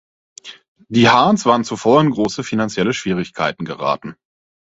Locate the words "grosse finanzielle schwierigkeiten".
2.09-3.65